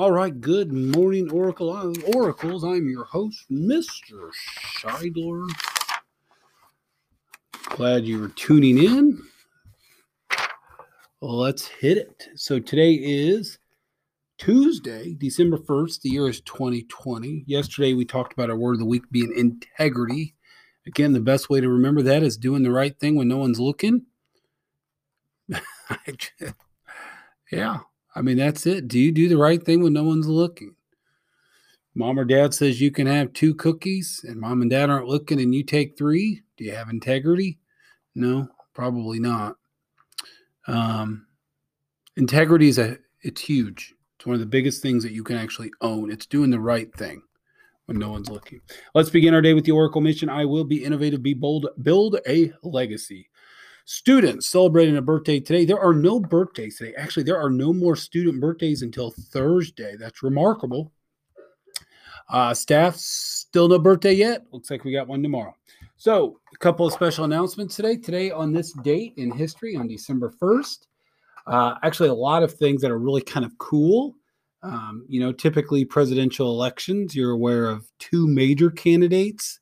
All 0.00 0.12
right, 0.12 0.40
good 0.40 0.72
morning, 0.72 1.30
Oracle 1.30 1.68
uh, 1.76 1.92
Oracles. 2.16 2.64
I'm 2.64 2.88
your 2.88 3.04
host, 3.04 3.44
Mr. 3.52 4.30
Scheidler. 4.78 5.46
Glad 7.68 8.06
you 8.06 8.18
were 8.18 8.28
tuning 8.28 8.78
in. 8.78 9.22
Let's 11.20 11.68
hit 11.68 11.98
it. 11.98 12.28
So 12.34 12.58
today 12.58 12.94
is 12.94 13.58
Tuesday, 14.38 15.16
December 15.18 15.58
1st. 15.58 16.00
The 16.00 16.08
year 16.08 16.30
is 16.30 16.40
2020. 16.40 17.44
Yesterday 17.46 17.92
we 17.92 18.06
talked 18.06 18.32
about 18.32 18.48
our 18.48 18.56
word 18.56 18.72
of 18.72 18.78
the 18.78 18.86
week 18.86 19.02
being 19.10 19.34
integrity. 19.36 20.34
Again, 20.86 21.12
the 21.12 21.20
best 21.20 21.50
way 21.50 21.60
to 21.60 21.68
remember 21.68 22.00
that 22.00 22.22
is 22.22 22.38
doing 22.38 22.62
the 22.62 22.72
right 22.72 22.98
thing 22.98 23.16
when 23.16 23.28
no 23.28 23.36
one's 23.36 23.60
looking. 23.60 24.06
yeah, 27.52 27.80
I 28.14 28.22
mean, 28.22 28.36
that's 28.36 28.66
it. 28.66 28.88
Do 28.88 28.98
you 28.98 29.12
do 29.12 29.28
the 29.28 29.36
right 29.36 29.62
thing 29.62 29.82
when 29.82 29.92
no 29.92 30.04
one's 30.04 30.26
looking? 30.26 30.74
Mom 31.94 32.18
or 32.18 32.24
dad 32.24 32.54
says 32.54 32.80
you 32.80 32.90
can 32.90 33.06
have 33.06 33.32
two 33.32 33.54
cookies 33.54 34.24
and 34.26 34.40
mom 34.40 34.62
and 34.62 34.70
dad 34.70 34.90
aren't 34.90 35.08
looking 35.08 35.40
and 35.40 35.54
you 35.54 35.62
take 35.62 35.98
three. 35.98 36.42
Do 36.56 36.64
you 36.64 36.72
have 36.72 36.88
integrity? 36.88 37.58
No, 38.14 38.48
probably 38.74 39.18
not. 39.18 39.56
Um, 40.66 41.26
integrity 42.16 42.68
is 42.68 42.78
a, 42.78 42.98
it's 43.22 43.40
huge. 43.40 43.94
It's 44.16 44.26
one 44.26 44.34
of 44.34 44.40
the 44.40 44.46
biggest 44.46 44.82
things 44.82 45.02
that 45.02 45.12
you 45.12 45.24
can 45.24 45.36
actually 45.36 45.70
own. 45.80 46.10
It's 46.12 46.26
doing 46.26 46.50
the 46.50 46.60
right 46.60 46.94
thing 46.94 47.22
when 47.86 47.98
no 47.98 48.10
one's 48.10 48.28
looking. 48.28 48.60
Let's 48.94 49.10
begin 49.10 49.34
our 49.34 49.40
day 49.40 49.54
with 49.54 49.64
the 49.64 49.72
Oracle 49.72 50.00
mission. 50.00 50.28
I 50.28 50.44
will 50.44 50.64
be 50.64 50.84
innovative, 50.84 51.22
be 51.22 51.34
bold, 51.34 51.68
build 51.82 52.18
a 52.28 52.52
legacy. 52.62 53.29
Students 53.92 54.46
celebrating 54.46 54.98
a 54.98 55.02
birthday 55.02 55.40
today. 55.40 55.64
There 55.64 55.80
are 55.80 55.92
no 55.92 56.20
birthdays 56.20 56.78
today. 56.78 56.94
Actually, 56.96 57.24
there 57.24 57.40
are 57.40 57.50
no 57.50 57.72
more 57.72 57.96
student 57.96 58.40
birthdays 58.40 58.82
until 58.82 59.10
Thursday. 59.10 59.96
That's 59.98 60.22
remarkable. 60.22 60.92
Uh, 62.28 62.54
staff, 62.54 62.94
still 62.94 63.66
no 63.66 63.80
birthday 63.80 64.12
yet. 64.12 64.46
Looks 64.52 64.70
like 64.70 64.84
we 64.84 64.92
got 64.92 65.08
one 65.08 65.24
tomorrow. 65.24 65.56
So, 65.96 66.38
a 66.54 66.58
couple 66.58 66.86
of 66.86 66.92
special 66.92 67.24
announcements 67.24 67.74
today. 67.74 67.96
Today, 67.96 68.30
on 68.30 68.52
this 68.52 68.72
date 68.84 69.14
in 69.16 69.32
history, 69.32 69.74
on 69.74 69.88
December 69.88 70.32
1st, 70.40 70.86
uh, 71.48 71.74
actually, 71.82 72.10
a 72.10 72.14
lot 72.14 72.44
of 72.44 72.54
things 72.54 72.82
that 72.82 72.92
are 72.92 72.98
really 73.00 73.22
kind 73.22 73.44
of 73.44 73.58
cool. 73.58 74.14
Um, 74.62 75.04
you 75.08 75.18
know, 75.18 75.32
typically 75.32 75.84
presidential 75.84 76.52
elections, 76.52 77.16
you're 77.16 77.32
aware 77.32 77.66
of 77.66 77.90
two 77.98 78.28
major 78.28 78.70
candidates. 78.70 79.58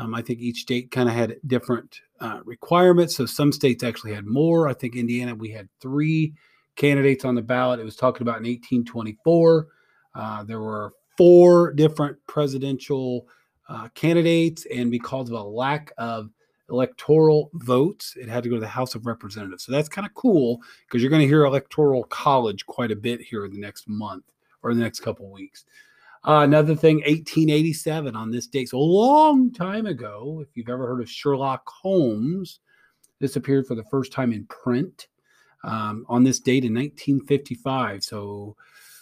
Um, 0.00 0.14
I 0.14 0.22
think 0.22 0.40
each 0.40 0.62
state 0.62 0.90
kind 0.90 1.10
of 1.10 1.14
had 1.14 1.36
different 1.46 2.00
uh, 2.20 2.40
requirements. 2.44 3.16
So 3.16 3.26
some 3.26 3.52
states 3.52 3.84
actually 3.84 4.14
had 4.14 4.24
more. 4.24 4.66
I 4.66 4.72
think 4.72 4.96
Indiana, 4.96 5.34
we 5.34 5.50
had 5.50 5.68
three 5.78 6.32
candidates 6.74 7.26
on 7.26 7.34
the 7.34 7.42
ballot. 7.42 7.80
It 7.80 7.84
was 7.84 7.96
talking 7.96 8.22
about 8.22 8.38
in 8.38 8.44
1824. 8.44 9.66
Uh, 10.14 10.44
there 10.44 10.60
were 10.60 10.94
four 11.18 11.72
different 11.74 12.16
presidential 12.26 13.26
uh, 13.68 13.88
candidates, 13.94 14.66
and 14.74 14.90
because 14.90 15.28
of 15.28 15.38
a 15.38 15.42
lack 15.42 15.92
of 15.98 16.30
electoral 16.70 17.50
votes, 17.52 18.16
it 18.18 18.26
had 18.26 18.42
to 18.42 18.48
go 18.48 18.54
to 18.54 18.60
the 18.60 18.66
House 18.66 18.94
of 18.94 19.04
Representatives. 19.04 19.64
So 19.64 19.72
that's 19.72 19.88
kind 19.88 20.06
of 20.06 20.14
cool 20.14 20.60
because 20.86 21.02
you're 21.02 21.10
going 21.10 21.22
to 21.22 21.28
hear 21.28 21.44
electoral 21.44 22.04
college 22.04 22.64
quite 22.64 22.90
a 22.90 22.96
bit 22.96 23.20
here 23.20 23.44
in 23.44 23.52
the 23.52 23.60
next 23.60 23.86
month 23.86 24.24
or 24.62 24.72
the 24.72 24.80
next 24.80 25.00
couple 25.00 25.30
weeks. 25.30 25.66
Uh, 26.22 26.42
another 26.42 26.76
thing, 26.76 26.96
1887 26.96 28.14
on 28.14 28.30
this 28.30 28.46
date. 28.46 28.68
So 28.68 28.78
a 28.78 28.80
long 28.80 29.52
time 29.52 29.86
ago, 29.86 30.44
if 30.46 30.54
you've 30.54 30.68
ever 30.68 30.86
heard 30.86 31.00
of 31.00 31.08
Sherlock 31.08 31.66
Holmes, 31.66 32.60
this 33.20 33.36
appeared 33.36 33.66
for 33.66 33.74
the 33.74 33.84
first 33.90 34.12
time 34.12 34.32
in 34.32 34.44
print 34.46 35.08
um, 35.64 36.04
on 36.08 36.22
this 36.22 36.38
date 36.38 36.64
in 36.64 36.74
1955. 36.74 38.02
So 38.04 38.54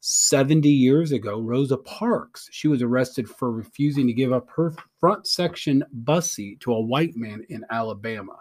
70 0.00 0.68
years 0.68 1.10
ago, 1.10 1.40
Rosa 1.40 1.76
Parks, 1.78 2.48
she 2.52 2.68
was 2.68 2.80
arrested 2.80 3.28
for 3.28 3.50
refusing 3.50 4.06
to 4.06 4.12
give 4.12 4.32
up 4.32 4.48
her 4.54 4.72
front 5.00 5.26
section 5.26 5.84
bus 5.92 6.32
seat 6.32 6.60
to 6.60 6.72
a 6.72 6.80
white 6.80 7.16
man 7.16 7.44
in 7.48 7.64
Alabama. 7.70 8.36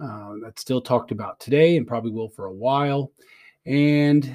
Uh, 0.00 0.34
that's 0.42 0.60
still 0.60 0.80
talked 0.80 1.10
about 1.10 1.40
today 1.40 1.76
and 1.76 1.86
probably 1.86 2.10
will 2.10 2.28
for 2.28 2.46
a 2.46 2.52
while. 2.52 3.12
And 3.64 4.34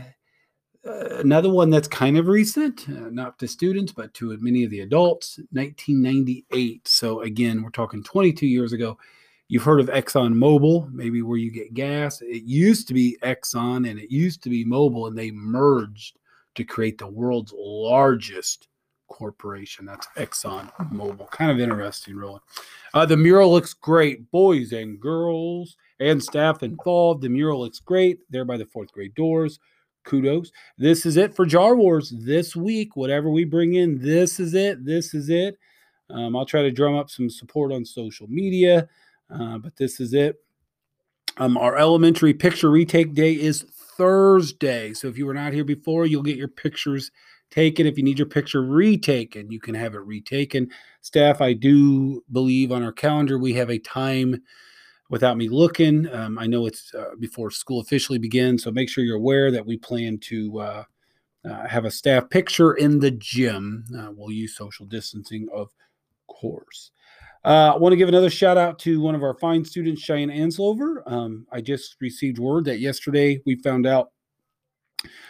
another 0.84 1.50
one 1.50 1.70
that's 1.70 1.88
kind 1.88 2.18
of 2.18 2.28
recent, 2.28 2.88
uh, 2.90 3.10
not 3.10 3.38
to 3.40 3.48
students, 3.48 3.92
but 3.92 4.14
to 4.16 4.36
many 4.40 4.64
of 4.64 4.72
the 4.72 4.82
adults, 4.82 5.38
1998. 5.52 6.88
So 6.88 7.22
again, 7.22 7.62
we're 7.62 7.70
talking 7.70 8.04
22 8.04 8.48
years 8.48 8.74
ago. 8.74 8.98
You've 9.48 9.64
heard 9.64 9.82
of 9.82 9.88
Exxon 9.88 10.34
Mobil, 10.34 10.92
maybe 10.94 11.22
where 11.22 11.38
you 11.38 11.52
get 11.52 11.74
gas. 11.74 12.22
It 12.22 12.44
used 12.44 12.88
to 12.88 12.94
be 12.94 13.18
Exxon 13.22 13.90
and 13.90 14.00
it 14.00 14.10
used 14.10 14.42
to 14.44 14.50
be 14.50 14.66
Mobil, 14.66 15.08
and 15.08 15.18
they 15.18 15.32
merged 15.32 16.18
to 16.56 16.64
create 16.64 16.98
the 16.98 17.08
world's 17.08 17.54
largest 17.56 18.70
corporation. 19.10 19.86
That's 19.86 20.08
Exxon 20.16 20.72
Mobil. 20.90 21.30
Kind 21.32 21.52
of 21.52 21.60
interesting, 21.60 22.16
really. 22.16 22.40
Uh, 22.94 23.06
the 23.06 23.18
mural 23.18 23.52
looks 23.52 23.74
great. 23.74 24.32
Boys 24.32 24.72
and 24.72 25.00
girls 25.00 25.76
and 26.00 26.24
staff 26.24 26.64
involved. 26.64 27.22
The 27.22 27.30
mural 27.30 27.60
looks 27.60 27.80
great. 27.80 28.20
There 28.30 28.46
by 28.46 28.58
the 28.58 28.66
fourth 28.66 28.94
grade 28.94 29.16
doors 29.16 29.60
kudos. 30.04 30.52
This 30.78 31.06
is 31.06 31.18
it 31.18 31.36
for 31.36 31.46
Jar 31.46 31.76
Wars 31.76 32.14
this 32.18 32.56
week. 32.56 32.96
Whatever 32.96 33.30
we 33.30 33.44
bring 33.44 33.76
in, 33.76 34.00
this 34.00 34.40
is 34.40 34.54
it. 34.54 34.86
This 34.86 35.14
is 35.14 35.30
it. 35.30 35.58
Um, 36.10 36.36
I'll 36.36 36.46
try 36.46 36.62
to 36.62 36.72
drum 36.72 36.96
up 36.96 37.10
some 37.10 37.30
support 37.30 37.72
on 37.72 37.86
social 37.86 38.28
media, 38.28 38.90
uh, 39.30 39.58
but 39.58 39.76
this 39.78 40.00
is 40.00 40.14
it. 40.14 40.36
Um, 41.38 41.58
our 41.58 41.78
elementary 41.78 42.34
picture 42.34 42.70
retake 42.70 43.14
day 43.14 43.34
is 43.34 43.66
Thursday. 43.98 44.94
So 44.94 45.08
if 45.08 45.18
you 45.18 45.26
were 45.26 45.34
not 45.34 45.54
here 45.54 45.64
before, 45.64 46.06
you'll 46.06 46.24
get 46.24 46.38
your 46.38 46.50
pictures 46.50 47.12
taken. 47.50 47.86
If 47.86 47.98
you 47.98 48.04
need 48.04 48.20
your 48.20 48.28
picture 48.28 48.64
retaken, 48.64 49.52
you 49.52 49.60
can 49.60 49.76
have 49.76 49.96
it 49.96 50.00
retaken. 50.00 50.70
Staff, 51.02 51.42
I 51.42 51.54
do 51.54 52.24
believe 52.32 52.72
on 52.72 52.84
our 52.84 52.92
calendar 52.92 53.38
we 53.38 53.54
have 53.54 53.70
a 53.70 53.80
time 53.80 54.42
without 55.12 55.38
me 55.38 55.50
looking. 55.50 56.12
Um, 56.12 56.40
I 56.40 56.48
know 56.48 56.66
it's 56.66 56.92
uh, 56.96 57.16
before 57.20 57.52
school 57.52 57.82
officially 57.82 58.18
begins, 58.18 58.64
so 58.64 58.72
make 58.72 58.90
sure 58.90 59.04
you're 59.04 59.18
aware 59.18 59.52
that 59.52 59.66
we 59.66 59.78
plan 59.78 60.18
to 60.20 60.60
uh, 60.60 60.84
uh, 61.48 61.68
have 61.68 61.86
a 61.86 61.92
staff 61.92 62.30
picture 62.30 62.74
in 62.74 62.98
the 62.98 63.12
gym. 63.12 63.84
Uh, 63.96 64.12
we'll 64.16 64.32
use 64.32 64.56
social 64.56 64.86
distancing, 64.86 65.48
of 65.54 65.70
course. 66.28 66.92
Uh, 67.44 67.74
I 67.74 67.78
want 67.78 67.92
to 67.92 67.98
give 67.98 68.08
another 68.08 68.30
shout 68.30 68.58
out 68.58 68.80
to 68.80 69.02
one 69.02 69.14
of 69.16 69.24
our 69.24 69.34
fine 69.34 69.66
students, 69.66 70.02
Cheyenne 70.02 70.30
Anslover. 70.30 71.02
Um, 71.06 71.46
I 71.52 71.60
just 71.60 71.98
received 72.00 72.40
word 72.40 72.66
that 72.66 72.80
yesterday 72.80 73.42
we 73.46 73.56
found 73.56 73.86
out 73.86 74.12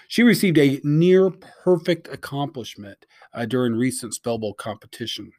she 0.10 0.22
received 0.22 0.58
a 0.60 0.80
near 0.84 1.32
perfect 1.32 2.08
accomplishment 2.10 3.06
uh, 3.34 3.46
during 3.46 3.74
recent 3.74 4.14
Spell 4.14 4.38
Bowl 4.38 4.54
competition. 4.54 5.32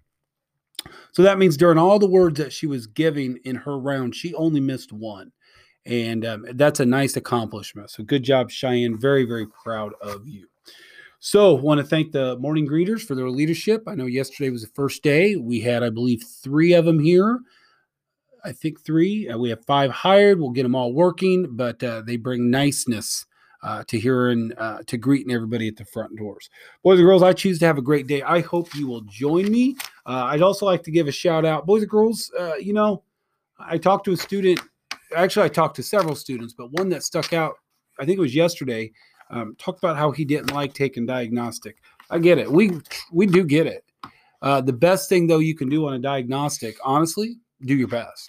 So 1.13 1.23
that 1.23 1.39
means 1.39 1.57
during 1.57 1.79
all 1.79 1.99
the 1.99 2.09
words 2.09 2.39
that 2.39 2.53
she 2.53 2.67
was 2.67 2.87
giving 2.87 3.39
in 3.45 3.57
her 3.57 3.79
round, 3.79 4.15
she 4.15 4.35
only 4.35 4.61
missed 4.61 4.93
one. 4.93 5.33
And 5.85 6.25
um, 6.25 6.47
that's 6.55 6.81
a 6.81 6.87
nice 6.87 7.17
accomplishment. 7.17 7.91
So 7.91 8.05
good 8.05 8.23
job, 8.23 8.51
Cheyenne. 8.51 8.99
Very, 8.99 9.25
very 9.25 9.47
proud 9.47 9.93
of 10.01 10.27
you. 10.27 10.47
So, 11.25 11.55
want 11.55 11.79
to 11.79 11.87
thank 11.87 12.11
the 12.11 12.37
morning 12.39 12.67
greeters 12.67 13.01
for 13.03 13.15
their 13.15 13.31
leadership. 13.31 13.85
I 13.87 13.95
know 13.95 14.07
yesterday 14.07 14.51
was 14.51 14.63
the 14.63 14.73
first 14.75 15.05
day. 15.05 15.37
We 15.37 15.61
had, 15.61 15.85
I 15.85 15.91
believe, 15.91 16.25
three 16.43 16.73
of 16.73 16.85
them 16.85 16.99
here. 16.99 17.39
I 18.45 18.51
think 18.51 18.81
three. 18.81 19.29
Uh, 19.29 19.39
we 19.39 19.49
have 19.51 19.65
five 19.65 19.93
hired. 19.93 20.41
We'll 20.41 20.51
get 20.51 20.65
them 20.65 20.75
all 20.75 20.93
working, 20.93 21.47
but 21.51 21.81
uh, 21.85 22.03
they 22.05 22.17
bring 22.17 22.51
niceness 22.51 23.25
uh, 23.63 23.85
to 23.87 23.99
hearing, 23.99 24.53
uh, 24.59 24.79
to 24.87 24.97
greeting 24.97 25.33
everybody 25.33 25.69
at 25.69 25.77
the 25.77 25.85
front 25.85 26.17
doors. 26.17 26.51
Boys 26.83 26.99
and 26.99 27.07
girls, 27.07 27.23
I 27.23 27.33
choose 27.33 27.59
to 27.61 27.67
have 27.67 27.79
a 27.79 27.83
great 27.83 28.07
day. 28.07 28.23
I 28.23 28.41
hope 28.41 28.75
you 28.75 28.87
will 28.87 29.03
join 29.03 29.51
me. 29.51 29.77
Uh, 30.07 30.25
I'd 30.25 30.43
also 30.43 30.67
like 30.67 30.83
to 30.85 30.91
give 30.91 31.09
a 31.09 31.13
shout 31.13 31.45
out, 31.45 31.67
boys 31.67 31.83
and 31.83 31.91
girls. 31.91 32.31
Uh, 32.39 32.55
you 32.57 32.73
know, 32.73 33.03
I 33.59 33.79
talked 33.79 34.05
to 34.07 34.13
a 34.13 34.17
student. 34.17 34.61
Actually, 35.15 35.47
I 35.47 35.49
talked 35.49 35.77
to 35.77 35.83
several 35.83 36.15
students, 36.15 36.55
but 36.55 36.73
one 36.73 36.89
that 36.89 37.03
stuck 37.03 37.33
out, 37.33 37.55
I 37.99 38.05
think 38.05 38.19
it 38.19 38.23
was 38.23 38.35
yesterday, 38.35 38.93
um, 39.31 39.55
talked 39.59 39.79
about 39.79 39.97
how 39.97 40.11
he 40.11 40.25
didn't 40.25 40.53
like 40.53 40.75
taking 40.75 41.07
diagnostic. 41.07 41.77
I 42.11 42.19
get 42.19 42.39
it. 42.39 42.51
We 42.51 42.73
we 43.13 43.27
do 43.27 43.45
get 43.45 43.67
it. 43.67 43.85
Uh, 44.43 44.61
the 44.61 44.73
best 44.73 45.09
thing 45.09 45.27
though 45.27 45.39
you 45.39 45.55
can 45.55 45.69
do 45.69 45.87
on 45.87 45.95
a 45.95 45.99
diagnostic, 45.99 46.77
honestly, 46.85 47.37
do 47.65 47.75
your 47.75 47.89
best 47.89 48.29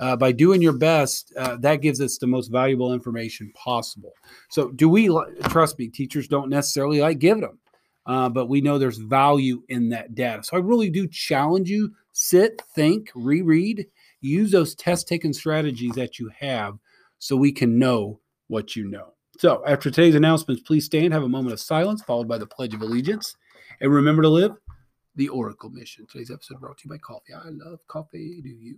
uh, 0.00 0.16
by 0.16 0.32
doing 0.32 0.60
your 0.60 0.72
best, 0.72 1.32
uh, 1.36 1.56
that 1.56 1.76
gives 1.76 2.00
us 2.00 2.18
the 2.18 2.26
most 2.26 2.48
valuable 2.48 2.92
information 2.92 3.52
possible. 3.54 4.12
So, 4.50 4.70
do 4.70 4.88
we 4.88 5.08
trust 5.44 5.78
me? 5.78 5.88
Teachers 5.88 6.28
don't 6.28 6.50
necessarily 6.50 7.00
like 7.00 7.18
give 7.18 7.40
them, 7.40 7.58
uh, 8.06 8.28
but 8.28 8.46
we 8.46 8.60
know 8.60 8.78
there's 8.78 8.98
value 8.98 9.62
in 9.68 9.88
that 9.90 10.14
data. 10.14 10.42
So, 10.42 10.56
I 10.56 10.60
really 10.60 10.90
do 10.90 11.06
challenge 11.06 11.70
you: 11.70 11.92
sit, 12.12 12.60
think, 12.74 13.10
reread, 13.14 13.86
use 14.20 14.50
those 14.50 14.74
test 14.74 15.06
taking 15.06 15.32
strategies 15.32 15.92
that 15.92 16.18
you 16.18 16.30
have, 16.38 16.78
so 17.18 17.36
we 17.36 17.52
can 17.52 17.78
know 17.78 18.20
what 18.48 18.74
you 18.74 18.88
know. 18.88 19.14
So, 19.38 19.62
after 19.66 19.90
today's 19.90 20.14
announcements, 20.16 20.62
please 20.62 20.84
stand, 20.84 21.12
have 21.12 21.22
a 21.24 21.28
moment 21.28 21.52
of 21.52 21.60
silence, 21.60 22.02
followed 22.02 22.28
by 22.28 22.38
the 22.38 22.46
Pledge 22.46 22.74
of 22.74 22.82
Allegiance, 22.82 23.36
and 23.80 23.92
remember 23.92 24.22
to 24.22 24.28
live 24.28 24.56
the 25.16 25.28
Oracle 25.28 25.70
mission. 25.70 26.06
Today's 26.10 26.30
episode 26.32 26.60
brought 26.60 26.78
to 26.78 26.84
you 26.86 26.90
by 26.90 26.98
coffee. 26.98 27.32
I 27.32 27.48
love 27.50 27.80
coffee. 27.86 28.40
Do 28.42 28.48
you? 28.48 28.76